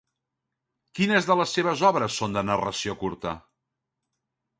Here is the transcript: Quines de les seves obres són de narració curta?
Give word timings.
Quines 0.99 1.27
de 1.31 1.35
les 1.41 1.53
seves 1.57 1.83
obres 1.89 2.17
són 2.21 2.33
de 2.39 2.43
narració 2.47 2.97
curta? 3.03 3.35